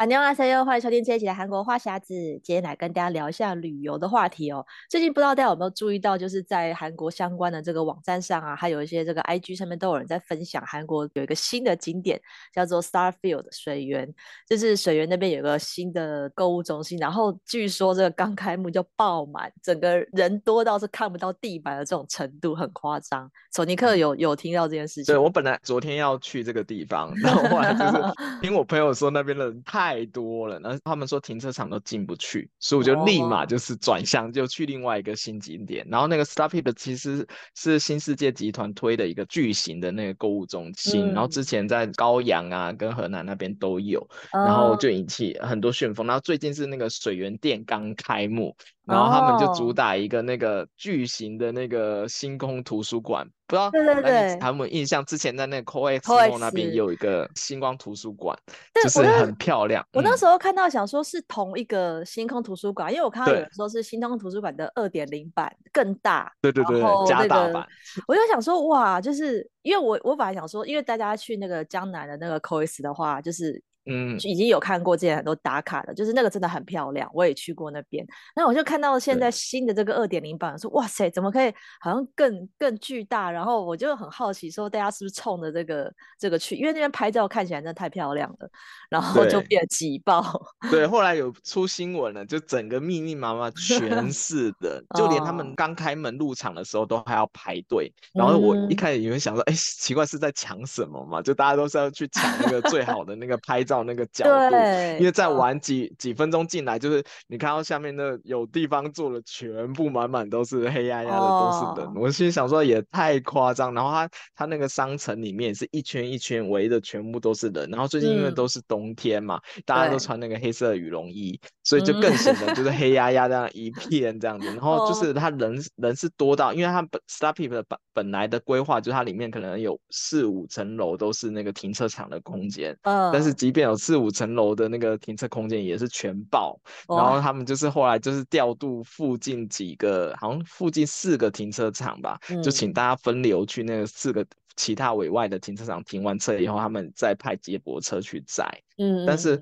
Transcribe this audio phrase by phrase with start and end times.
[0.00, 2.14] 安妞哈塞哟，欢迎收听这一期的韩国话匣子。
[2.42, 4.64] 今天来跟大家聊一下旅游的话题哦。
[4.88, 12.18] 最近不知道大家有没有注意到，就是在韩国相关的这个网站上啊，还有一些这个 IG 上面都有人在分享，韩国有一个新的景点
[12.50, 14.10] 叫做 Starfield 水源，
[14.48, 23.30] 就是水源那边有个新的购物中心，然后据说这个刚开幕就爆满，整个人多到是看不到地板的这种程度，很夸张。
[23.52, 25.14] 索尼克有有听到这件事情？
[25.14, 28.02] 对，我本来昨天要去这个地方，然后后来就是
[28.40, 29.89] 听我朋友说那边的人太。
[29.90, 35.82] 太多了，然后他们说停车场都进不去，所以我就立马就是转向，就去另外一个新景点。
[35.86, 35.92] Oh.
[35.94, 46.06] 然后那个 Starfield 其实是新世界集团推的一个巨型的那个购物中心，嗯、然后之前在高阳啊跟河南那边都有，然后就引起很多旋风。
[46.06, 48.56] 然后最近是那个水源店刚开幕。
[48.90, 58.36] 然后他们就主打一个那个巨型的那个星空图书馆，不知道对对对，他们印象之前在那个 COEX 那边有一个星光图书馆，
[58.82, 59.86] 就是很漂亮。
[59.92, 67.66] 我那时候看到想说是同一个星空图书馆，因为我看到有人说是星空图书馆的二点零版更大，对对对，加大版。
[68.08, 73.62] 我就想说哇，就是因为我我本来想说，因为大家去那个江南的那个 COEX 的话，就是。
[73.92, 78.06] 嗯，已经有看过之前很多打卡的，就是那个真的很漂亮，我也去过那边。
[78.36, 83.30] 那我就看到现在新的这个二点零版，说哇塞，怎么可以好像更更巨大？
[83.30, 86.54] 然后我就很好奇，说大家是不是冲着这个这个去？
[86.54, 88.48] 因为那边拍照看起来真的太漂亮了，
[88.88, 90.22] 然后就变挤爆。
[90.70, 97.90] 对，后来有出新闻了，就整个密密麻麻全 是的，就连他们刚开门入场的时候都还要排队。
[98.12, 101.22] 然后我一开始以为想说，哎、嗯，奇怪是在抢什么嘛？
[101.22, 103.64] 就大家都是要去抢那个最好的那个拍。
[103.70, 104.56] 照那个角度，
[104.98, 111.94] 因为再晚几几分钟进来，就是你看到下面那有地方坐的，全部满满都是黑压压的，都是人。
[111.94, 113.72] 我心里想说也太夸张。
[113.74, 117.68] 然后他他那个商城里面是一圈一圈围的，全部都是人。
[117.70, 124.46] 然后最近因为都是冬天嘛，大家都穿那个黑色的羽绒衣，所以就更显得就是黑压压这样一片这样子。
[124.46, 144.26] 然后就是他人人是多到，因为他本 Starpeep 的本本来的规划就是它里面可能有四五层楼都是那个停车场的空间，但是即便有四五层楼的那个停车空间也是全爆，然后他们就是后来就是调度附近几个，好像附近四个停车场吧，就请大家分流去那个四个
[144.56, 148.46] 其他委外的停车场停完车以后，他们再派接驳车去载。
[148.78, 149.40] 嗯，但是。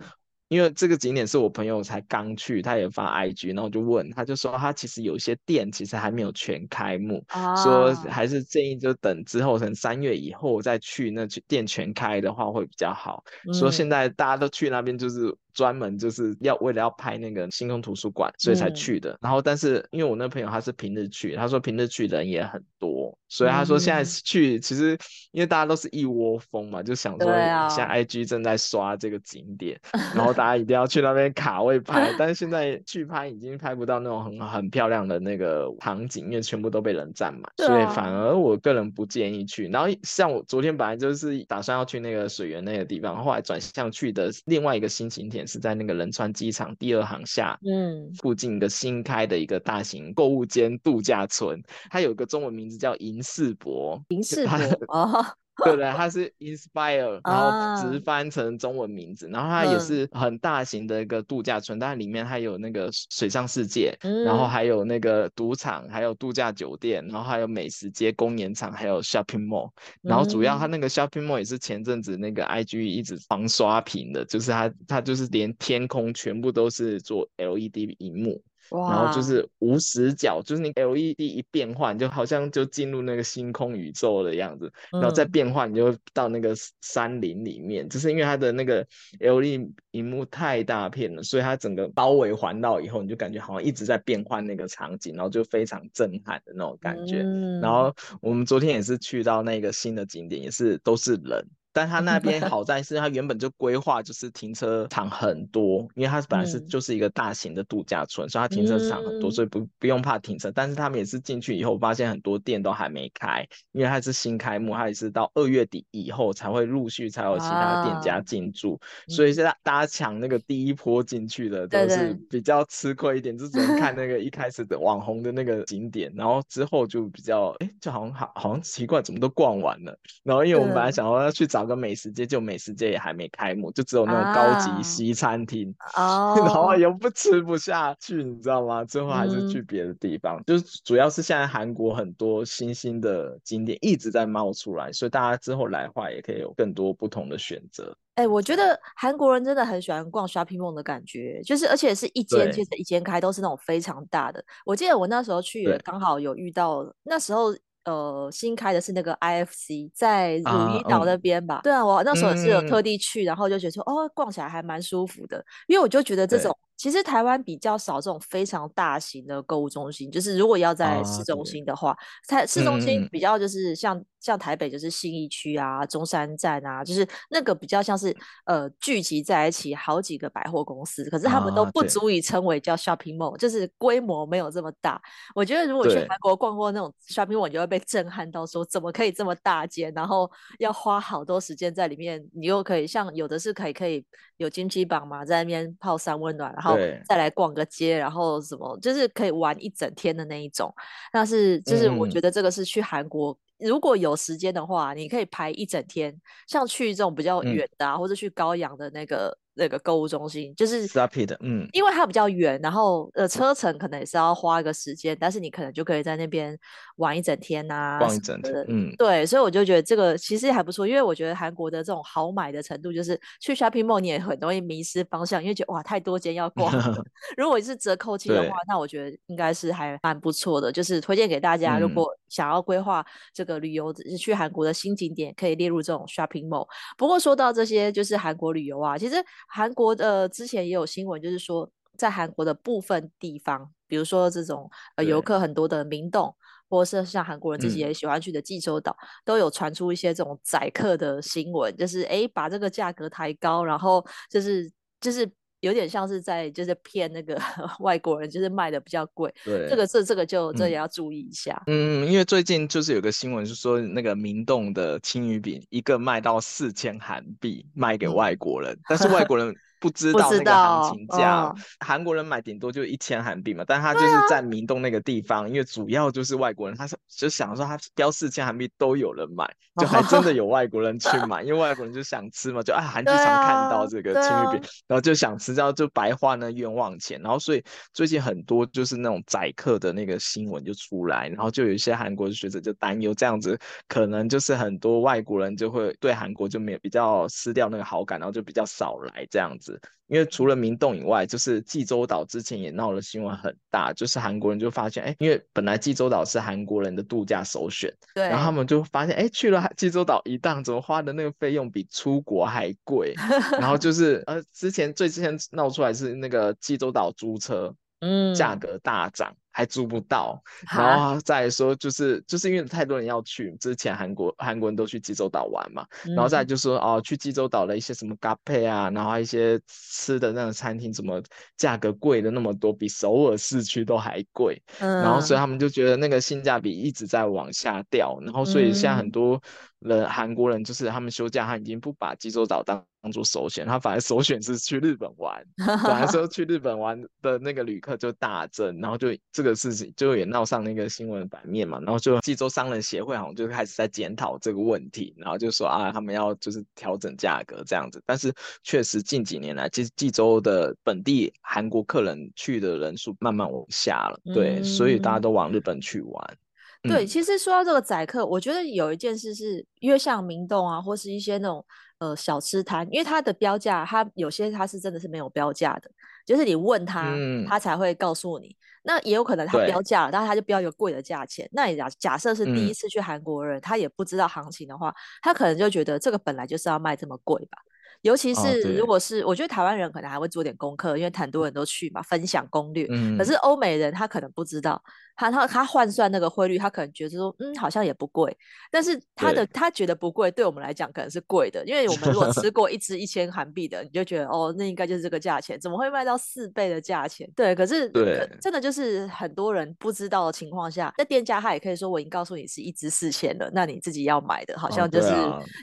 [0.48, 13.22] 因为这个景点是我朋友才刚去，他也发 IG，然后我就问，他就说他其实有些店其实还没有全开幕，啊、说还是建议就等之后，可能三月以后再去，那店全开的话会比较好。
[13.46, 15.36] 嗯、说现在大家都去那边就是。
[15.58, 19.10] 专门就是要为了要拍那个星空图书馆，所以才去的。
[19.14, 24.96] 嗯、然后，但是因为我那朋友他是平日去，他说平日去人也很多，所以他说现在去其实
[25.32, 27.26] 因为大家都是一窝蜂嘛，就想说
[27.68, 32.14] 现在 IG 正在刷这个景点，啊、然后大家一定要去那边卡位拍。
[32.16, 39.66] 但是现在去拍已经拍不到那种很很漂亮的那个场景，因为全部都被人占满，啊、所以反而我个人不建议去。
[39.66, 45.47] 然后像我昨天本来就是打算要去那个水源那个地方，后来转向去的另外一个新景点。
[45.48, 51.60] 是在那个仁川机场第二航厦，嗯，附近一个新开的一个大型购物间度假村，
[51.90, 54.54] 它有一个中文名字叫银世博，银世博
[54.88, 55.24] 哦。
[55.64, 69.70] 对对，它是 Inspire，然后直翻成中文名字，啊、然后它也是很大型的一个度假村，嗯、但里面还有那个水上世界，嗯、然后还有那个赌场，还有度假酒店，然后还有美食街、公园场，还有 shopping mall，
[70.00, 78.40] 然后主要它那个 shopping mall 也是前阵子那个 IG 一直狂刷屏的，就是它它就是连天空全部都是做 LED 荧幕。
[78.70, 87.88] 哇然后就是无死角，就是你 LED 一变换，就好像就进入那个星空宇宙的样子，嗯、然后再变换，你就到那个山林里面。
[87.88, 88.86] 就是因为它的那个
[89.20, 97.22] LED 萤幕太大片了，所以它整个包围环绕以后，你就感觉好像一直在变换那个场景，然后就非常震撼的那种感觉。
[97.22, 101.46] 嗯、然后我们昨天也是去到那个新的景点，也是都是人。
[101.78, 110.50] 但他那边 好在是他原本就规划就是停车场很多，因为他本来是就是一个大型的度假村，嗯、所以他停车场很多，所以不不用怕停车。
[110.50, 129.96] 但是他们也是进去以后发现很多店都还没开，因为它是新开幕，它也是到二月底以后才会陆续才有其他店家进驻，啊、所以现在大家抢那个第一波进去的都是比较吃亏一点，就只能看那个一开始的网红的那个景点，然后之后就比较哎、欸，就好像好好像奇怪，怎么都逛完了。
[130.24, 138.84] 然后因为我们本来想说要去找个美食街，就美食街也还没开幕，就只有那种高级西餐厅，啊、 然后又不吃不下去，你知道吗？
[138.84, 147.96] 最后还是去别的地方，嗯、就是主要是现在韩国很多新兴的景点一直在冒出来，所以大家之后来的话也可以有更多不同的选择。
[148.14, 154.44] 哎、欸，我觉得韩国人真的很喜欢逛 shopping mall 的感觉，就是而且是一间接着一间开，都是那种非常大的。
[154.64, 157.54] 我记得我那时候去，刚好有遇到那时候。
[157.88, 161.56] 呃，新开的是那个 IFC，在汝矣岛那边吧？
[161.56, 166.54] 啊嗯、对啊，我那时候也是有特地去，嗯、然后就觉得说，哦，逛起来还蛮舒服的，因为我就觉得这种。
[166.78, 171.94] 其实台湾比较少这种非常大型的购物中心，就是如果要在市中心的话，
[172.24, 178.16] 在、啊、市中心比较就是像、嗯、像台北就是信义区啊、中山站啊，就是那个比较像是
[178.46, 185.02] 呃聚集在一起好几个百货公司，可是他们都不足以称为叫 shopping mall，、啊、就是规模没有这么大。
[185.34, 194.04] 我觉得如果去韩国逛过那种 shopping mall，你就会被震撼到，说怎么可以这么大间，然后要花好多时间在里面，你又可以像有的是可以可以
[194.36, 196.67] 有金鸡榜嘛，在那边泡三温暖，然后。
[197.06, 200.74] 再来逛个街，然后什么就是可以玩一整天的那一种。
[201.12, 206.14] 但是就是我觉得这个是去韩国，嗯、如果有时间的话，你可以排一整天。
[206.46, 209.36] 像去这种比较远的、啊，嗯、或者去高阳的那个。
[209.58, 216.56] 那个购物中心就是 Rapid 嗯，因为它比较远，然后呃车程可能也是要花一个时间，但是你可能就可以在那边
[216.96, 226.72] 玩一整天呐、啊，逛一整天，嗯，对，所以我就觉得这个其实还不错，因为我觉得韩国的这种好买的程度，就是去 shopping mall 你也很容易迷失方向，因为觉得哇太多间要逛，
[227.36, 236.66] 如果是折扣期的话，那我觉得应该是还蛮不错的，就是推荐给大家，如果想要规划这个旅游去韩国的新景点，可以列入这种 shopping mall。
[236.96, 239.16] 不过说到这些就是韩国旅游啊，其实。
[239.50, 246.34] 韩国的之前也有新闻，就是说在韩国的部分地方，比如说这种呃游客很多的明洞，
[246.68, 254.70] 或者是像韩国人自己也喜欢去的济州岛，嗯、都有传出一些这种宰客的新闻，就是哎把这个价格抬高，然后就是
[255.00, 255.28] 就是
[255.60, 257.40] 有点像是在就是骗那个
[257.80, 259.32] 外国人，就是卖的比较贵。
[259.44, 261.62] 对，这个这这个就这也要注意一下。
[261.66, 269.54] 嗯，因为最近就是有个新闻是说那个明洞的青鱼饼一个卖到四千韩币卖给外国人，嗯、但是外国人。
[269.80, 279.48] 不知道那个行情价，韩、哦、国人买顶多就一千韩币嘛，但他就是在明洞那个地方，啊、因为主要就是外国人，他是就想说他标四千韩币都有人买，
[279.80, 299.67] 就还真的有外国人去 买，哦、因为外国人就想吃嘛，就啊韩剧常看到这个青玉饼，啊、然后就想吃，然后就白花那冤枉钱，然后所以最近很多就是那种宰客的那个新闻就出来，然后就有一些韩国的学者就担忧这样子，可能就是很多外国人就会对韩国就没有比较失掉那个好感，然后就比较少来这样子。
[300.06, 313.14] 因为除了明洞以外，就是济州岛之前也闹了新闻很大，就是韩国人就发现，哎，因为本来济州岛是韩国人的度假首选，对，然后他们就发现，哎，去了济州岛一趟，怎么花的那个费用比出国还贵？
[313.60, 319.36] 然后就是，呃，之前最之前闹出来是那个济州岛租车，嗯，价格大涨。
[319.58, 320.40] 还租不到，
[320.72, 331.20] 然后再说就是就是因为太多人要去，之前韩国韩国人都去济州岛玩嘛，嗯、然后再就说哦，去济州岛的一些什么咖啡啊，然后一些吃的那种餐厅，怎么
[331.56, 339.42] 价格贵的那么多，比首尔市区都还贵，嗯、然后所以他们就觉得那个性价比一直在往下掉，然后所以现在很多
[339.80, 349.47] 人韩国人就是他们休假，他已经不把济州岛当当做首选，他反而首选是去日本玩， 本来说去日本玩的那个旅客就大增，然后就这个。
[349.48, 358.02] 的事情就也闹上那个新闻版面嘛，然后就济州商人协会好像就开始在检讨这个问题，然后就说啊，他们要就是调整价格这样子。
[358.06, 366.38] 但是确实近几年来，其实济州的本地韩国客人去的人数慢慢往下了，对，嗯、所以大家都往日本去玩。
[366.82, 371.64] 对，其实说到这个宰客，我觉得有一件事是，因为像明洞啊，或是一些那种
[371.98, 375.90] 呃小吃摊，因为它的标价，它有些它是真的是没有标价的，
[376.24, 378.56] 就是你问他，嗯、他才会告诉你。
[378.84, 381.46] 那也有可能他标价了，但是他就标一个贵的价钱。
[381.52, 387.58] 那你假假设是第一次去韩国人，嗯、他也不知道行情的话，他可能就觉得这个本来就是要卖这么贵吧。
[388.02, 392.86] 尤其是如果是，哦、我觉得台湾人可能还会做点功课，因为很多人都去嘛，分享攻略。
[392.90, 394.80] 嗯、可是欧美人他可能不知道，
[395.16, 398.36] 他他他换算那个汇率，他可能觉得说，嗯，好像也不贵。
[398.70, 407.28] 但是他的他觉得不贵，对我们来讲可能是贵的，因为我们如果吃 过一支一千韩币的，你就觉得哦，那应该就是这个价钱，怎么会卖到四倍的价钱？
[407.34, 415.08] 对，可是对，真的就是很多人不知道的情况下，那店家他也可以说，我已经告诉你是一支四千了，那你自己要买的，好像就是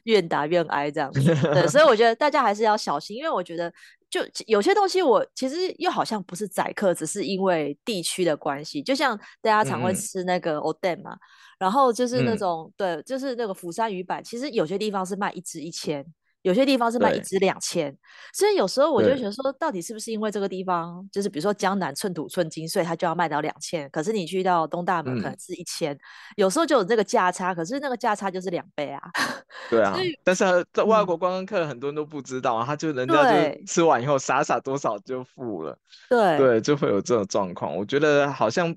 [0.03, 1.21] 愿打愿挨这样子。
[1.21, 3.71] 哦对，啊、对，所以我觉得大家还是要小心，因为我觉得。
[4.07, 8.81] 就有些东西，我其实又好像不是宰客，只是因为地区的关系。
[8.81, 11.19] 就像大家常会吃那个 oden 嘛，嗯、
[11.59, 16.05] 然后就是那种、嗯、对，就是那个釜山鱼板，其实有些地方是卖一只一千。
[16.45, 17.91] 有些地方是卖一支两千，
[18.31, 25.99] 所以有时候我就觉得说，到底是不是因为这个地方就是比如说江南寸土寸金，所以它就要卖到两千，可是你去到东大门可能是一千、嗯，
[26.37, 29.01] 有时候就有这个价差，可是那个价差就是两倍啊。
[29.71, 35.75] 对啊，但是在外国观光客很多人都不知道啊，他就人家就吃完以后傻傻多少就付了，
[36.11, 37.75] 对对，就会有这种状况。
[37.75, 38.75] 我觉得好像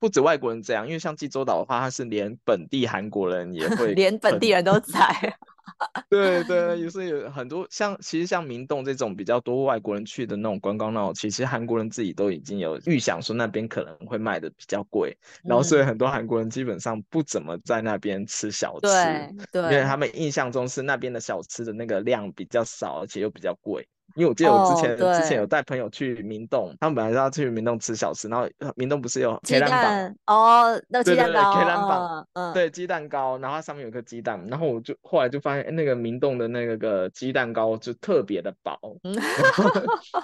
[0.00, 4.98] 不止外国人这样，因为像济州岛的话，它是连本地韩国人也 会，连本地人都在。
[6.10, 23.86] 对对，也是有很多像，其实像明洞这种比较多外国人去的那种观光那种，其实韩国人自己都已经有预想说那边可能会卖的比较贵，嗯，然后所以很多韩国人基本上不怎么在那边吃小吃，对，对，因为他们印象中是那边的小吃的那个量比较少，而且又比较贵。
[24.14, 38.78] 因为我记得我之前、oh, 之前有带朋友去明洞，他们本来是要去明洞吃小吃，然后明洞不是有鸡蛋哦，那个鸡蛋糕，对对对嗯，对鸡蛋糕，然后它上面有颗鸡蛋，然后我就后来就发现，那个明洞的那个个鸡蛋糕就特别的薄，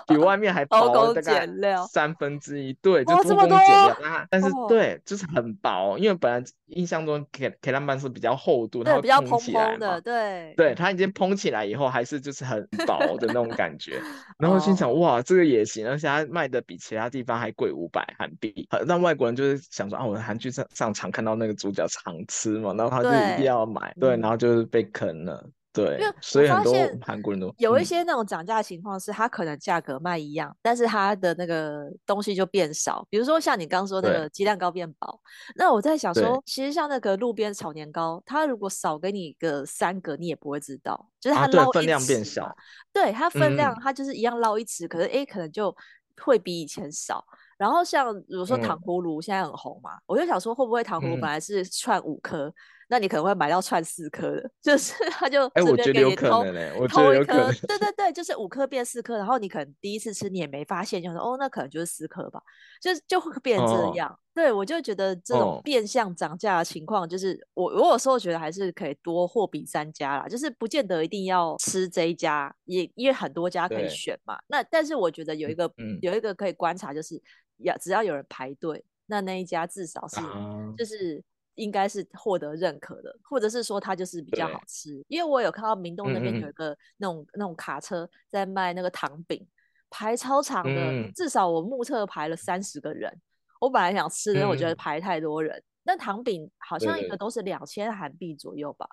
[0.06, 1.48] 比外面还薄大概
[1.88, 3.96] 三分之一，对，就偷工减料，
[4.30, 13.79] 但但是对，就是很薄，因为本来印象中铁铁蛋板是比较厚度，它会蓬起来嘛，对，对，它已经蓬起来以后，还是就是很薄的那种感觉。
[13.80, 14.00] 觉，
[14.38, 15.00] 然后心想、oh.
[15.00, 18.68] 哇，这个也行，而且它卖的比其他地方还贵五百韩币。
[18.86, 25.44] 让外国人就是想说啊，我在韩剧上上场看到那个主角常吃嘛，然后他就一定要买，对，对然后就是被坑了。
[25.72, 33.06] 对，所以很多韩国人都有一些那种涨价的情况，是它可能价格卖一样，嗯，但是它的那个东西就变少。
[33.08, 35.20] 比如说像你刚刚说那个鸡蛋糕变薄，
[35.54, 42.52] 那我在想说，其实像那个路边炒年糕，它如果少给你个三个，你也不会知道，就是它捞，啊，分量变小。
[42.92, 45.72] 对，它分量它就是一样捞一匙，嗯，可是哎，可能就
[46.20, 47.24] 会比以前少。
[47.56, 52.48] 然后像比如说糖葫芦现在很红嘛，嗯，我就想说会不会糖葫芦本来是串五颗。
[52.48, 52.54] 嗯
[52.92, 62.42] 那你可能会买到串四颗的，就是 他就这边给你偷、欸、偷一颗，对对 对，就是五颗变四颗，然后你可能第一次吃你也没发现，就说哦，那可能就是四颗吧，
[62.82, 64.10] 就就会变成这样。
[64.10, 74.36] 哦、对，我就觉得这种变相涨价的情况，就是、哦、我我有时候觉得还是可以多货比三家啦，就是不见得一定要吃这一家，也因为很多家可以选嘛。
[74.48, 77.22] 那但是我觉得有一个、嗯、有一个可以观察，就是
[77.58, 81.22] 要只要有人排队，那那一家至少是、啊、就是。
[81.56, 85.04] 应该是获得认可的，或者是说它就是比较好吃。
[85.08, 89.46] 因为我有看到明洞那边有一个那种、嗯、那种卡车在卖那个糖饼，
[89.90, 93.12] 排超长的、嗯，至少我目测排了三十个人。
[93.60, 95.62] 我本来想吃的，我觉得排太多人。
[95.82, 98.88] 那、嗯、糖饼好像一个都是两千韩币左右吧。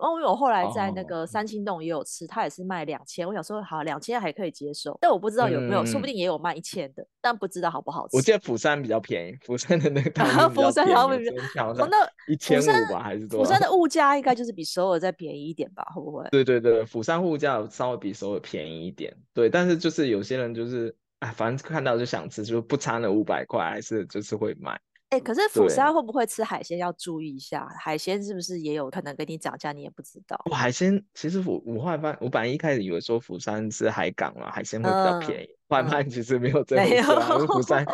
[0.00, 2.46] 哦，因为我后来在那个三清洞也有吃，他、oh.
[2.46, 3.26] 也是卖两千。
[3.28, 8.16] 我想说，好，两千还可以接受，但我不知道有没有，嗯、说不定也有卖一千的，但不知道好不好吃。
[8.16, 10.10] 我记得釜山比较便宜，釜山的那个
[10.50, 13.44] 釜山好比较，那一千五吧，还是多少？
[13.44, 15.84] 釜山的物价应该就是比首尔再便宜一点吧？
[15.94, 16.26] 会不会？
[16.32, 24.80] 对对对，釜山物价稍微比首尔便宜一点，对，但是就是有些人就是，哎，反正看到就想吃，就不差那五百块，还是就是会买。
[25.10, 27.66] 哎、欸，可是釜山会不会吃海鲜要注意一下？
[27.80, 29.72] 海鲜是不是也有可能跟你涨价？
[29.72, 30.40] 你也不知道。
[30.48, 35.48] 我海鲜其实釜我后来发，我本来一开始以为说釜山是海港嘛，海鲜会比较便宜。
[35.68, 37.84] 后来发现其实没有这回事，啊，釜、嗯、山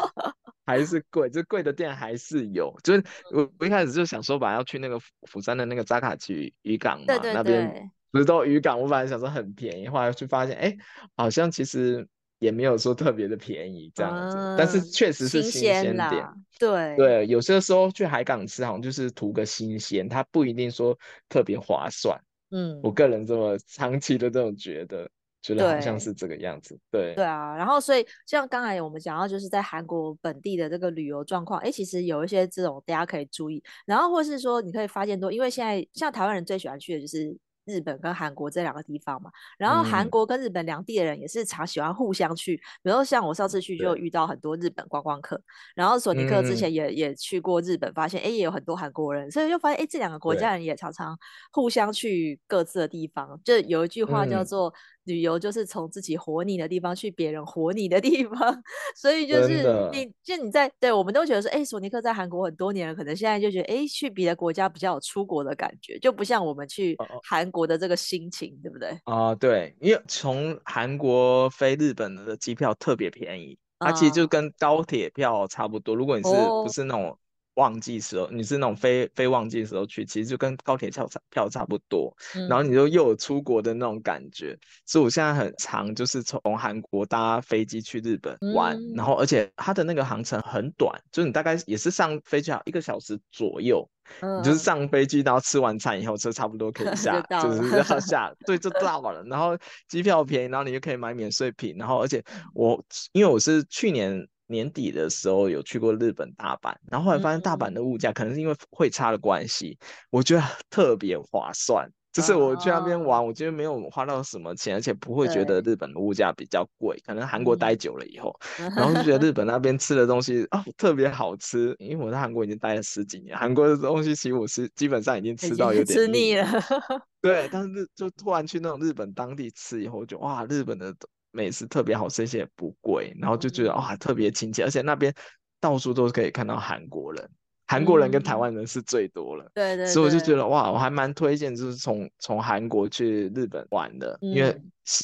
[0.67, 2.71] 还是贵，就贵的店还是有。
[2.85, 8.79] 就是我我一开始就想说，本来要去那个釜山的那个扎卡奇渔港嘛，对对对，那边不是都渔港？
[8.79, 10.79] 我本来想说很便宜，后来去发现，哎、欸，
[11.17, 12.07] 好像其实。
[12.39, 16.27] 也没有说特别的便宜这样子，嗯、但是确实是新鲜点。
[16.59, 22.19] 对对，有些时候去海港吃，好像就是图个新鲜，它不一定说特别划算。
[22.51, 25.09] 嗯，我个人这么长期的这种觉得，
[25.43, 26.79] 觉得好像是这个样子。
[26.91, 37.37] 对对啊，然后所以像刚才我们讲到，就是在韩国本地的这个旅游状况，哎，其实有一些这种大家可以注意，然后或是说你可以发现多，因为现在像台湾人最喜欢去的就是。
[37.67, 45.41] 日本跟韩国这两个地方嘛，然后韩国跟日本两地的人也是常喜欢互相去，嗯、比如像我上次去就遇到很多日本观光客，
[45.75, 51.19] 然后索尼克之前也、嗯、也去过日本，发现哎也有很多韩国人，所以就发现哎这两个国家人也常常
[51.53, 54.73] 互相去各自的地方，就有一句话叫做
[55.07, 58.63] 旅游就是从自己活腻的地方去别人活腻的地方，
[58.95, 68.89] 所以就是你就你在对，我们都觉得说，哎，索尼克在韩国很多年了，可能现在就觉得，哎，去别的国家比较有出国的感觉，就不像我们去韩国的这个心情，哦、对不对？
[69.05, 75.95] 啊、呃，对，因为从韩国飞日本的机票特别便宜，它其实就跟高铁票差不多。
[75.95, 76.29] 如果你是
[76.63, 77.17] 不是那种。
[77.57, 84.55] 哦旺季时候，你是那种非非旺季的时候去，其实就跟高铁票差票差不多，嗯，然后你就又有出国的那种感觉。
[84.85, 93.89] 所以我现在很常，就是从韩国搭飞机去日本玩，嗯，然后而且它的那个航程很短，就是你大概也是上飞机要一个小时左右，
[94.21, 99.25] 嗯，你就是上飞机，然后吃完餐以后，车差不多可以下， 就，就是要下， 对，就到了。
[99.25, 99.57] 然后
[99.89, 102.23] 机票便宜，然后你就可以买免税品，然后而且
[102.53, 104.29] 我因为我是去年。
[104.47, 111.91] 年底的时候有去过日本大阪，然后后来发现大阪的物价可能是因为汇差的关系，嗯，我觉得特别划算。
[112.13, 116.99] 就是我去那边玩，我觉得没有花到什么钱，而且不会觉得日本的物价比较贵。
[117.05, 118.35] 可能韩国待久了以后，
[118.75, 121.77] 然后就觉得日本那边吃的东西啊，哦，特别好吃。
[121.79, 126.49] 因为我在韩国已经待了十几年，韩国的东西其实我是基本上已经吃到有点吃腻了。
[127.21, 130.95] 对，但是就突然去那种日本当地吃以后，就哇，日本的。
[131.37, 135.13] 美食特别好吃，而且也不贵，然后就觉得哇，特别亲切，而且那边
[135.61, 137.31] 到处都是可以看到韩国人，
[137.67, 144.57] 韩国人跟台湾人是最多了，嗯、对，对对，所以我就觉得哇，我还蛮推荐，就是从从韩国去日本玩的，嗯、因为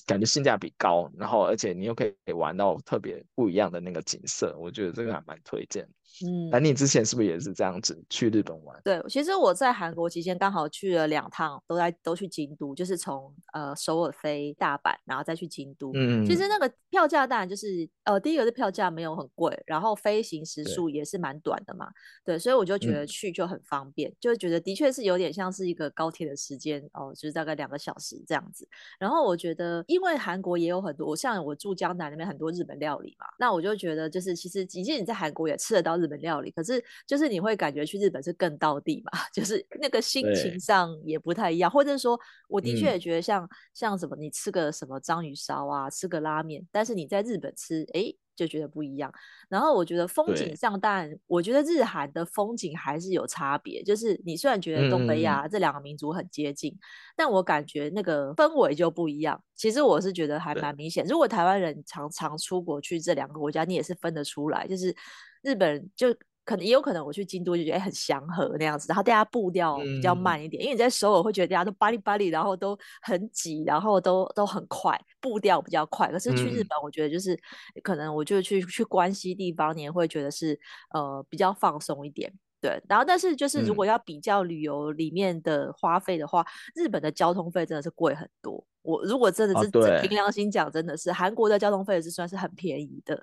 [0.07, 5.87] 感觉性价比高，然后而且你又可以玩到特别不一样的那个景色，我觉得这个还蛮推荐。
[6.25, 8.81] 嗯，那你之前是不是也是这样子去日本玩？
[8.85, 15.91] 对，其实我在韩国期间刚好去了两趟，都在都去京都，就是从呃首尔飞大阪，然后再去京都。
[15.95, 21.89] 嗯，其实那个票价当然就是呃第一个是票价没有很贵，然后飞行时速也是蛮短的嘛。
[22.25, 28.69] 对，对，所以我就觉得去就很方便，嗯、就觉得的确是有点像是一个高铁的时间哦，就是大概两个小时这样子。
[28.99, 42.19] 然后我觉得，因为韩国也有很多，像我住江南那边很多日本料理嘛，那我就觉得就是其实即使你在韩国也吃得到日本料理，可是就是你会感觉去日本是更到地嘛， 就是那个心情上也不太一样，或者说
[42.49, 49.13] 我的确也觉得像、嗯、像什么你吃个什么章鱼烧啊，吃个拉面，但是你在日本吃，哎，就觉得不一样。
[49.49, 56.79] 然后我觉得风景上，当然我觉得日韩的风景还是有差别，就是你虽然觉得东北亚这两个民族很接近，嗯、
[57.17, 59.43] 但我感觉那个氛围就不一样。
[59.55, 64.95] 其实我是觉得还蛮明显，如果台湾人常常出国去这两个国家，你也是分得出来，就是。
[65.43, 76.11] 日本就可能也有可能我去京都就觉得很祥和那样子，然后大家步调比较慢一点，嗯、因为你在首尔会觉得大家都巴里巴里，然后都很挤，然后都都很快，步调比较快。
[76.11, 80.59] 可是去日本，我觉得就是、嗯、可能我就去去关西地方，你也会觉得是
[80.93, 82.83] 呃比较放松一点，对。
[82.89, 88.65] 然后但是就是如果要比较旅游里面的花费的话，嗯、日本的交通费真的是贵很多。
[88.83, 89.71] 我如果真的是
[90.03, 93.15] 凭良心讲，真的是韩、哦、国的交通费是算是很便宜的。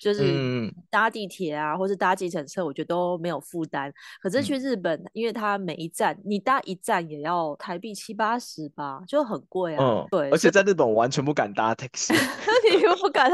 [0.00, 3.92] 就是搭地铁啊，嗯、或是搭计程车，我觉得都没有负担。
[4.22, 9.84] 可是去日本，嗯、因为它每一站你搭一站也要台币七八十吧，就很贵啊。
[9.84, 10.30] 嗯，对。
[10.30, 12.14] 而且在日本，我完全不敢搭 taxi，
[12.72, 13.30] 你又不敢，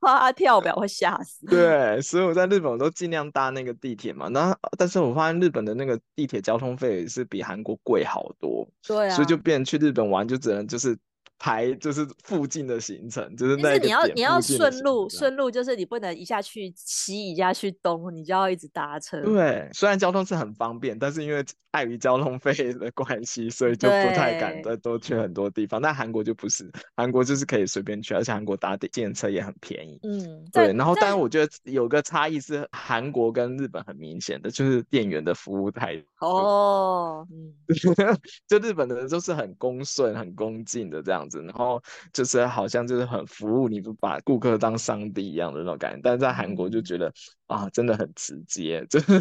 [0.00, 1.44] 怕跳表会吓死。
[1.46, 4.30] 对，所以我在日本我都尽量搭那个地铁嘛。
[4.30, 8.64] 然后，但是我发现日本的那个地铁交通费是比韩国贵好多。
[8.86, 9.10] 对啊。
[9.16, 10.96] 所以就变成去日本玩，就只能就是。
[11.38, 19.20] 排就是附近的行程，就是那你要你要顺路顺路，就是你不能一下去西一下去东，你就要一直搭车。
[19.22, 25.82] 对，虽然交通是很方便，但是因为碍于交通费的关系，所以就不太敢再多去很多地方。
[25.82, 29.98] 但韩国就不是，韩国就是可以随便去，而且韩国搭电车也很便宜。
[30.04, 30.72] 嗯，对。
[30.72, 36.04] 然后，但是我觉得有个差异是韩国跟日本很明显的，就是店员的服务态度。
[36.20, 37.52] 哦，嗯，
[38.46, 41.23] 就日本的人都是很恭顺、很恭敬的这样。
[41.42, 41.82] 然后
[42.12, 46.00] 就是好像就是很服务你，不把顾客当上帝一样的那种感觉。
[46.02, 47.12] 但是在韩国就觉得
[47.46, 49.20] 啊，真的很直接， 就是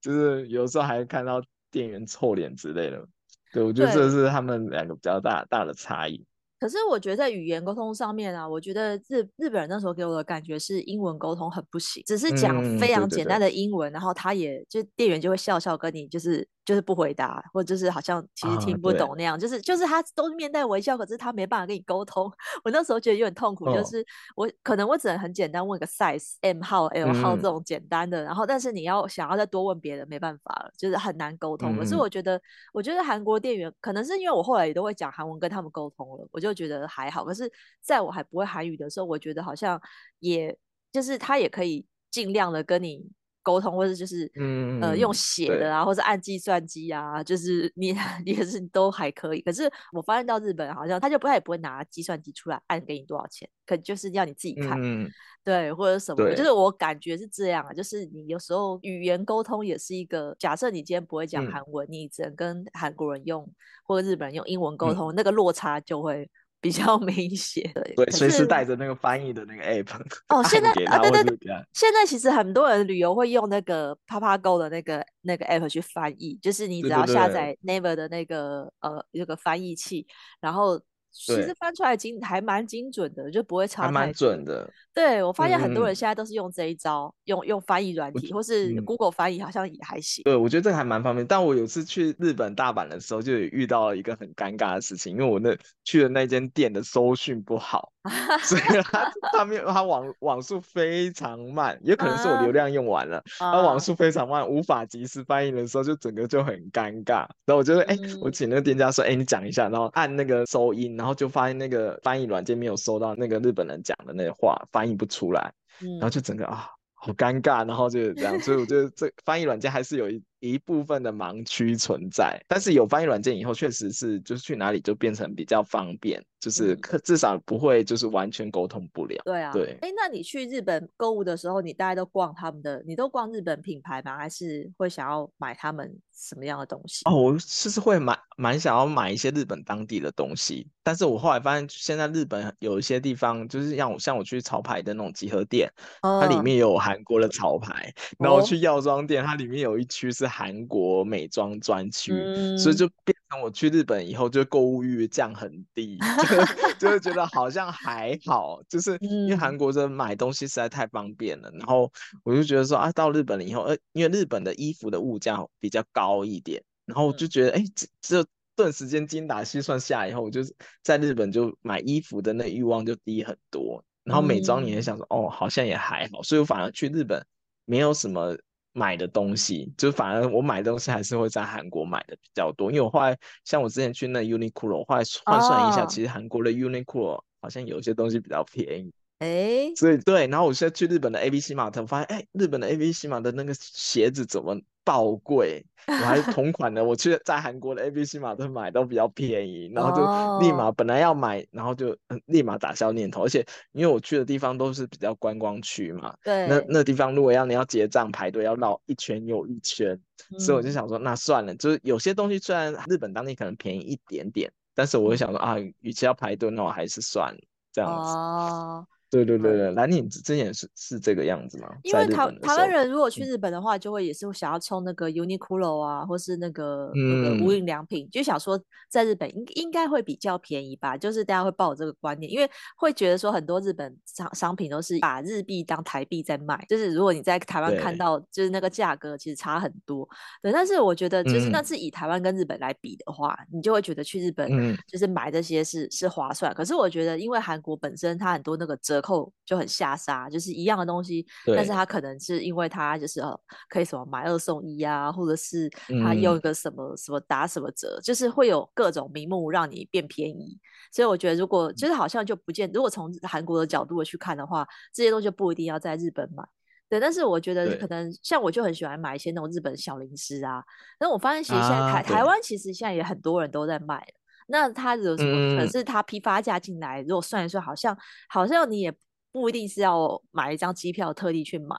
[0.00, 3.06] 就是有时候还看到店员臭脸之类的。
[3.52, 6.24] 对，我觉得这是他们两个比较大大的差异。
[6.60, 16.46] 可是我觉得在语言沟通上面啊，我觉得日日本人那时候给我的感觉是英文沟通很不行，只是讲非常简单的英文，嗯、然后他也就店员就会笑笑跟你就是。
[16.62, 22.30] 就是不回答，或者就是好像其实听不懂那样，啊、就是就是他都是面带微笑，可是他没办法跟你沟通。
[22.62, 31.74] 我那时候觉得有点痛苦，哦、就是我可能我只能很简单问个 size M 号 L 号这种简单的，嗯、然后但是你要想要再多问别人，没办法了，就是很难沟通。
[31.74, 32.40] 嗯、可是我觉得，
[32.72, 37.24] 我觉得韩国店员可能是因为我后来也都会讲韩文跟他们沟通了，我就觉得还好。
[37.24, 39.80] 可是在我还不会韩语的时候，我觉得好像
[40.18, 40.56] 也
[40.92, 43.10] 就是他也可以尽量的跟你。
[43.42, 49.40] 沟通，或者就是嗯呃用写的啊，或者按计算机啊，就是你也是都还可以。
[49.40, 55.10] 可是我发现到日本好像他就不太也不会拿计算机出来按给你多少钱，可就是要你自己看，嗯、
[55.42, 63.50] 对，或者什么，就是我感觉是这样啊，就是你有时候语言沟通也是一个，假设你今天不会讲韩文，嗯、你只能跟韩国人用
[63.84, 66.30] 或者日本人用英文沟通，嗯、那个落差就会。
[66.60, 70.00] 比较明显， 对，对，随时带着那个翻译的那个 app。
[70.28, 80.06] 哦， 现在啊，对对对，现在其实很多人旅游会用那个 Papago 的那个那个 app 去翻译，就是你只要下载 Naver 的那个呃那个翻译器，
[80.40, 80.80] 然后。
[81.12, 83.82] 其实翻出来精还蛮精准的，就不会差。
[83.82, 84.70] 还蛮准的。
[84.94, 90.22] 对，我发现很多人现在都是用这一招，嗯、用用翻译软体，或是 Google 翻译，好像也还行。
[90.24, 91.26] 对，我觉得这个还蛮方便。
[91.26, 97.92] 但我有次去日本大阪的时候，就遇到了一个很尴尬的事情，因为我那去的那间店的搜讯不好，
[98.42, 107.26] 所以它它没有它网网速非常慢，也可能是我流量用完了，它、啊、网速非常慢，无法及时翻译的时候，就整个就很尴尬。
[107.46, 110.99] 然后我就哎，嗯、我请那个店家说，哎，你讲一下，然后按那个收音。
[111.00, 122.38] 然后就发现那个翻译软件没有收到那个日本人讲的那个话，翻译不出来，嗯、然后就整个啊好尴尬，然后就这样，所以我觉得这翻译软件还是有一一部分的盲区存在。
[122.48, 129.22] 但是有翻译软件以后，确实是就是去哪里就变成比较方便，就是可至少不会就是完全沟通不了。
[129.24, 129.78] 对啊，对。
[129.82, 134.16] 哎，那你去日本购物的时候，你大概都逛他们的，你都逛日本品牌吗？
[134.16, 135.96] 还是会想要买他们？
[136.12, 137.00] 什么样的东西？
[137.06, 145.72] 哦，我就是会买蛮想要买一些日本当地的东西，但是我后来发现，现在日本有一些地方，就是像我像我去潮牌的那种集合店，
[146.02, 155.98] 哦、它里面有韩国的潮牌，然后我去药妆店，它里面有一区是韩国美妆专区，嗯、所以就变成我去日本以后，就购物欲降很低，
[156.78, 166.20] 就就会觉得好像还好，就是因为韩国这买东西实在太方便了，然后我就觉得说啊，到日本了以后，呃，因为日本的衣服的物价比较高。
[166.20, 167.88] 一点，然后我就觉得，哎、嗯，这
[168.22, 173.82] 这顿时间精打细算下来以后，我就是在日本就买衣服的那欲望就低很多。
[174.04, 177.24] 然后美妆你也想说，嗯、哦，好像也还好，所以我反而去日本
[177.64, 178.36] 没有什么
[178.72, 182.70] 买的东西，就反而我买的东西还是会在韩国买的比较多。
[182.70, 188.92] 因为我后来像我之前去那 Uniqlo，我后来换算一下，哦、其实韩国的 Uniqlo 好像有些东西比较便宜。
[189.20, 195.62] 哎，所以对，然后我现在去日本的 ABC Mart，我发现，哎，日本的 ABC Mart 的那个鞋子怎么爆贵？
[195.86, 203.24] 我还是同款的，我去在韩国的 ABC Mart 买都比较便宜，然后就立马本来要买，然后就立马打消念头。
[203.24, 210.00] 而且因为我去的地方都是比较观光区嘛，对，那那地方如果要你要结账排队要绕一圈又一圈，
[210.32, 218.12] 嗯、所以我就想说，那算了，就是有些东西虽然日本当地可能便宜一点点，但是我会想说啊，与其要排队，那我还是算了这样子。
[218.16, 221.68] 哦对对对对，蓝领之前是是这个样子吗？
[221.82, 228.56] 因为台台湾人如果去日本的话，就会也是想要冲那个 Uniqlo 啊，或是那个那个无印良品，就想说
[228.88, 240.08] 在日本应应该会比较便宜吧，就是大家会抱这个观念，因为会觉得说很多日本商商品都是把日币当台币在卖，就是如果你在台湾看到，就是那个价格其实差很多。
[240.40, 244.48] 对，但是我觉得就是那是以台湾跟日本来比的话，你就会觉得去日本
[244.86, 246.54] 就是买这些是是划算。
[246.54, 248.99] 可是我觉得因为韩国本身它很多那个折。
[249.00, 253.20] 扣就很下杀，就是一样的东西，但是他可能是因为他就是
[253.68, 255.70] 可以什么买二送一啊，或者是
[256.04, 260.58] 他用一个什么什么打什么折，嗯、就是会有各种名目让你变便宜。
[260.92, 266.42] 所以我觉得，如果就是好像就不见，如果从韩国的角度去看的话，这些东西就不一定要在日本买。
[266.88, 270.60] 对，但是我觉得可能像我就很喜欢买一些那种日本小零食啊。
[270.98, 274.04] 那我发现其实现在台、啊、台湾其实现在也很多人都在卖。
[274.50, 275.54] 那他有什么？
[275.54, 277.96] 嗯、可是他批发价进来，如果算一算，好像
[278.28, 278.92] 好像你也
[279.32, 281.76] 不一定是要买一张机票特地去买，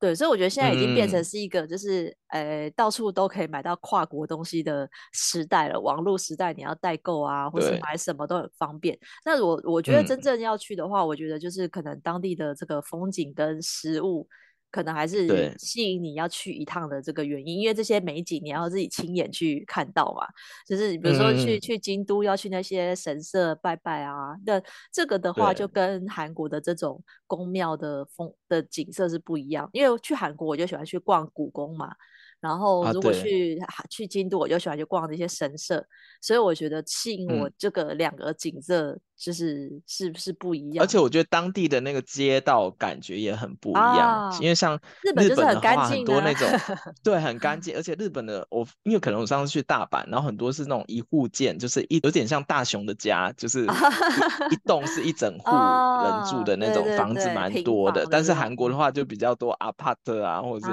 [0.00, 0.14] 对。
[0.14, 5.80] 所以我觉得现在已经变成是一个，就是、嗯、呃，到处都可以买到跨国东西的时代了。
[5.80, 8.98] 网络时代，你要代购啊，或是买什么都很方便。
[9.24, 14.28] 那我我觉得真正要去的话，嗯、我觉得就是可能当地的这个风景跟食物。
[14.70, 20.26] 可能还是吸引你要去一趟的这个原因，因为这些美景你要自己亲眼去看到嘛。
[20.66, 24.60] 就是比如说去、嗯、去京都要去那些神社拜拜啊，那
[24.92, 29.68] 这个的话就跟韩国的这种宫庙的风的景色是不一样。
[29.72, 31.94] 因为去韩国我就喜欢去逛故宫嘛，
[32.40, 35.84] 然后如果去、啊、去京都，我就喜欢去逛那些神社，
[36.20, 38.92] 所以我觉得吸引我这个两个景色。
[38.92, 40.84] 嗯就是是不是不一样？
[40.84, 46.48] 而且我觉得当地的那个街道感觉也很不一样，啊、因为像日本就是，很干净多那种
[47.02, 58.06] 对很干净，而且日本的我因为可能我上次去大阪，然后很多是那种一户建，就是一有点像大雄的家，就是一一 栋是一整户人住的那种房子，蛮多的。
[58.08, 60.72] 但是韩国的话就比较多阿帕特啊，或者是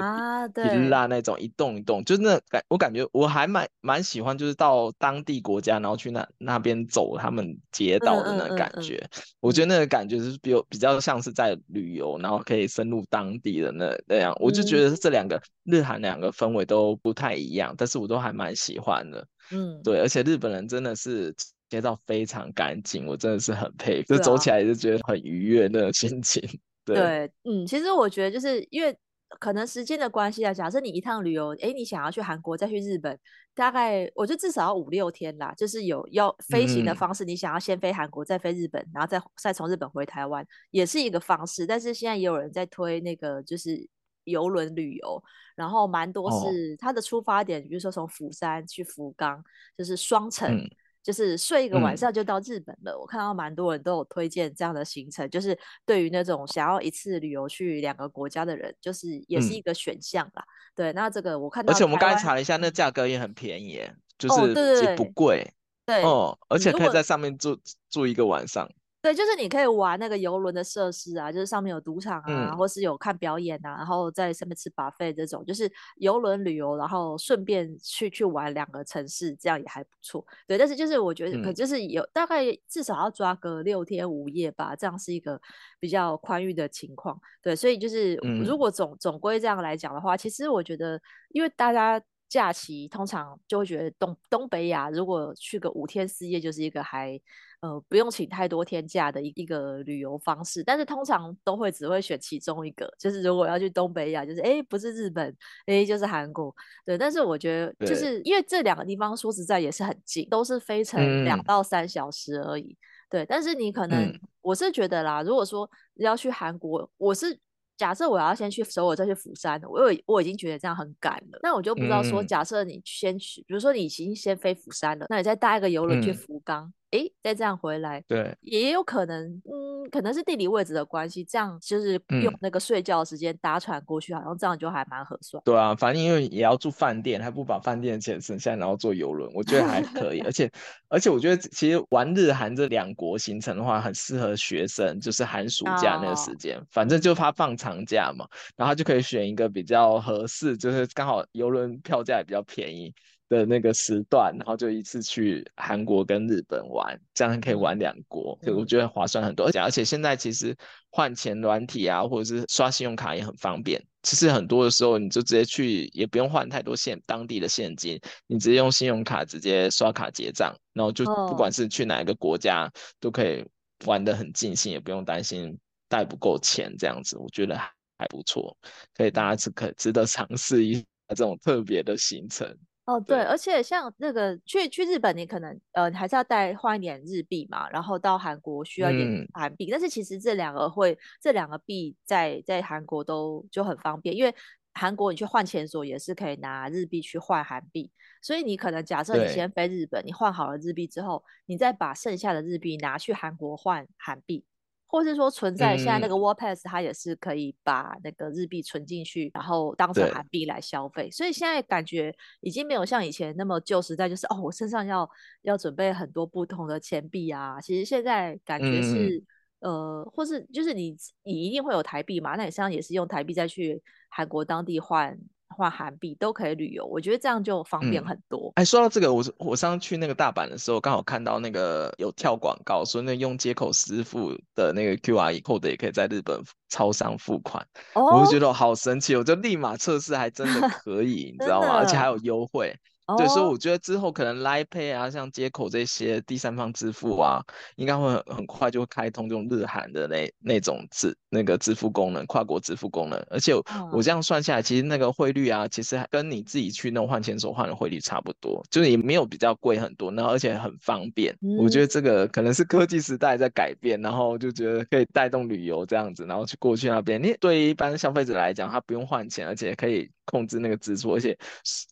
[0.54, 8.36] villa 那种一栋一动，就是那感我感觉我还蛮蛮喜欢，就是到当地国家，然后去那那边走他们街道的。
[8.36, 19.26] 那感觉，嗯嗯嗯、我觉得那个感觉是比较比较像是在旅游，然后可以深入当地的那那样，我就觉得这两个日韩两个氛围都不太一样，但是我都还蛮喜欢的。
[19.52, 21.34] 嗯，对，而且日本人真的是
[21.70, 26.42] 街道非常干净，我真的是很佩服，就走起来就觉得很愉悦那种心情。
[26.84, 28.96] 对，对，嗯，其实我觉得就是因为。
[29.40, 33.18] 可能时间的关系啊，假设你一趟旅游，诶，你想要去韩国再去日本，
[33.54, 35.52] 大概我觉得至少要五六天啦。
[35.56, 41.66] 就是有要飞行的方式，嗯、你想要先飞韩国再飞日本，然后再再从日本回台湾，也是一个方式。
[41.66, 43.88] 但是现在也有人在推那个就是
[44.24, 45.22] 游轮旅游，
[45.54, 49.42] 然后蛮多是它的出发点，哦、比如说从釜山去福冈，
[49.76, 50.56] 就是双程。
[50.56, 50.70] 嗯
[51.06, 52.90] 就是睡一个晚上就到日本了。
[52.90, 60.42] 嗯、我看到蛮多人都有推荐这样的行程，就是对于那种想要一次旅游去两个国家的人，就是也是一个选项啦。
[60.42, 63.80] 嗯、对，那这个我看到，而且我们刚才查了一下，那价格也很便宜，
[64.18, 65.48] 就是也不贵。
[65.86, 67.56] 对，哦，而且可以在上面住
[67.88, 68.68] 住一个晚上。
[69.06, 80.26] 对，就是你可以玩那个游轮的设施啊，就是上面有赌场啊，嗯、或是有看表演啊，然后在上面吃 buffet 这种，就是游轮旅游，然后顺便去去玩两个城市，这样也还不错。
[80.48, 85.40] 对，但是就是我觉得，可就是有、嗯、大概至少要抓个六天五夜吧，这样是一个
[85.78, 87.16] 比较宽裕的情况。
[87.40, 97.20] 对，所以就是如果总、嗯、总归这样来讲的话，其实我觉得，因为大家假期通常就会觉得东东北亚如果去个五天四夜就是一个还。
[97.66, 106.96] 呃，不用请太多天假的一一个旅游方式，但是通常都会只会选其中一个，就是如果要去东北亚，就是哎，不是日本，哎，就是韩国，对。
[106.96, 112.76] 但是我觉得，就是因为这两个地方说实在也是很近，都是飞程两到三小时而已，嗯、
[113.10, 113.26] 对。
[113.26, 117.36] 但是你可能，嗯、我是觉得啦，如果说要去韩国，我是。
[117.78, 121.38] 假设我要先去首尔再去釜山，我有我已经觉得这样很赶了。
[121.42, 135.42] 那我就不知道说，假设你先去，嗯、比如说你已经先飞釜山了，那你再搭一个游轮去福冈，哎、嗯，再这样回来，对，也有可能，嗯，可能是地理位置的关系，这样就是用那个睡觉的时间搭船过去，好像这样就还蛮合算。
[135.44, 140.20] 对啊，反正因为也要住饭店，还不把饭店的钱省下来，然后坐游轮，我觉得还可以。
[140.20, 140.50] 而且
[140.88, 152.94] 而且我觉得其实玩日韩这两国行程的话，很适合学生，就是寒暑假那个时间，哦、反正就他放长假嘛，然后他就可以选一个比较合适，就是刚好游轮票价也比较便宜
[153.28, 159.46] 的那个时段，然后就一次去韩国跟日本玩，这样可以玩两国，所以、嗯、我觉得划算很多。
[159.46, 160.56] 而且而且现在其实
[160.90, 163.84] 换钱软体啊，或者是刷信用卡也很方便。
[164.02, 173.44] 其实很多的时候你就直接去，也不用换太多现当地的现金，你直接用信用卡直接刷卡结账，然后就不管是去哪一个国家、哦、都可以
[173.84, 175.58] 玩得很尽兴，也不用担心
[175.88, 178.56] 带不够钱这样子，我觉得还还不错，
[178.96, 182.56] 所以大家是可值得尝试一下这种特别的行程。
[182.86, 194.32] 哦，对，对，而且像那个去去日本，你可能呃还是要带换一点日币嘛，然后到韩国需要一点韩币，嗯、但是其实这两个会这两个币在在韩国都就很方便，因为
[194.72, 197.90] 韩国你去换钱所也是可以拿日币去换韩币，
[198.22, 204.44] 所以你可能假设你先飞日本，你换好了日币之后，你再把剩下的日币拿去韩国换韩币。
[204.88, 211.10] 或是说存在现在那个 World Pass，它也是可以把那个日币存进去，然后当成韩币来消费。
[211.10, 215.08] 所以现在感觉已经没有像以前那么旧时代，就是哦，我身上要
[215.42, 217.60] 要准备很多不同的钱币啊。
[217.60, 219.22] 其实现在感觉是、
[219.60, 225.18] 嗯、呃，或是就是你你一定会有台币嘛，那你身上也是用台币再去韩国当地换。
[225.56, 228.52] 换韩币都可以旅游，我觉得这样就方便很多。
[228.56, 241.68] 哎、嗯，说到这个，我我上次去那个大阪的时候，刚好看到那个有跳广告，说那用接口支付的那个 QR code 也可以在日本超商付款，哦、我就觉得好神奇，我就立马测试，还真的可以，你知道吗？
[241.78, 242.76] 而且还有优惠。
[243.16, 247.40] 对，所以我觉得之后可能 Line Pay 啊，像接口这些第三方支付啊，
[247.76, 253.24] 应该会很很快就会开通这种日韩的那那种支那个支付功能，跨国支付功能。
[253.30, 253.54] 而且
[253.92, 261.32] 我这样算下来，其实那个汇率啊，其实跟你自己去弄换钱所换的汇率差不多，就是也没有比较贵很多，然后而且很方便。
[261.42, 267.22] 嗯、我觉得这个可能是科技时代在改变，然后就觉得可以带动旅游这样子，然后去过去那边。
[267.22, 271.38] 你对于一般消费者来讲，他不用换钱，而且可以控制那个支出，而且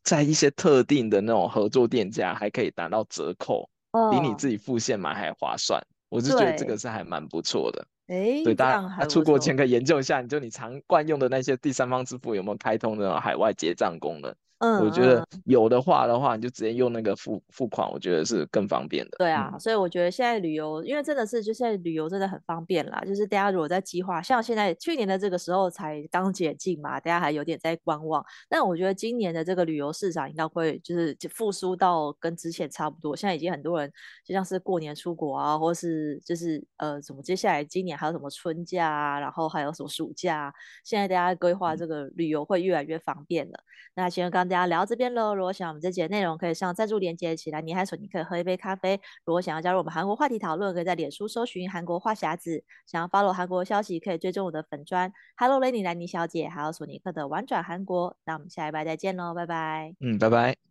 [0.02, 1.03] 在一些特定。
[1.08, 3.68] 的那种合作店家还可以达到折扣，
[4.10, 5.80] 比你自己付现买还划算。
[6.08, 7.86] 我是觉得这个是还蛮不错的。
[8.06, 14.34] 哎，对，大家出国前可以研究一下，你就你常惯用的那些第三方支付有没有开通那种海外结账功能。
[14.58, 19.16] 嗯，我觉得有的话的话，你就直接用那个付付款，我觉得是更方便的。
[19.18, 23.02] 对啊，嗯、所以我觉得现在旅游，因为真的是就现在旅游真的很方便啦。
[23.04, 28.24] 就是大家如果在计划，像现在去年的这个时候才刚解禁嘛，大家还有点在观望。
[28.48, 33.16] 但我觉得今年的这个旅游市场应该会就是复苏到跟之前差不多。
[33.16, 33.92] 现在已经很多人
[34.24, 40.52] 就像是过年出国啊，或是就是呃，怎么接下来今年还有什么春假啊，然后还有什么暑假啊，
[40.84, 43.52] 现在大家规划这个旅游会越来越方便了。
[43.52, 49.00] 嗯、那其实大家聊到这边喽，如果喜欢我们这节内容，可以上赞助连接起来，你还说你可以喝一杯咖啡。
[49.24, 52.62] 如果想要加入我们韩国话题讨论，可以在脸书搜寻韩国话匣子。
[52.86, 58.16] 想要 follow 韩国消息，可以追踪我的粉专 Hello Lady 兰妮小姐，还有索尼克的玩转韩国。
[58.24, 59.94] 那我们下一拜再见喽，拜拜。
[60.00, 60.64] 嗯，拜拜。